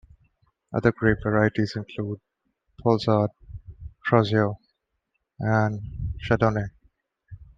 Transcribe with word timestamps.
Other 0.73 0.91
grape 0.91 1.19
varieties 1.21 1.75
include 1.75 2.19
Poulsard, 2.81 3.29
Trousseau, 4.03 4.57
and 5.39 5.79
Chardonnay. 6.27 6.71